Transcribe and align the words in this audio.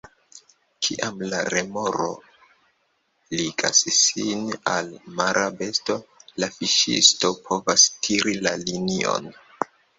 Kiam 0.85 1.19
la 1.33 1.41
remoro 1.53 2.07
ligas 3.41 3.83
sin 3.99 4.43
al 4.73 4.91
mara 5.21 5.45
besto, 5.61 5.99
la 6.45 6.51
fiŝisto 6.59 7.33
povas 7.47 7.89
tiri 8.05 8.39
la 8.49 8.59
linion. 8.67 9.33